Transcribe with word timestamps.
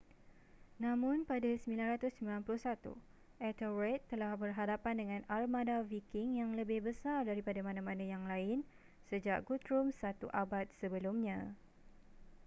namun 0.83 1.17
pada 1.31 1.45
991 1.45 2.41
ethelred 3.49 4.01
telah 4.11 4.33
berhadapan 4.43 4.95
dengan 5.01 5.21
armada 5.37 5.77
viking 5.89 6.29
yang 6.41 6.51
lebih 6.59 6.79
besar 6.87 7.19
daripada 7.29 7.59
mana-mana 7.67 8.01
yang 8.13 8.23
lain 8.33 8.59
sejak 9.13 9.39
guthrum 9.47 9.85
satu 10.01 10.25
abad 10.43 10.65
sebelumnya 10.81 11.39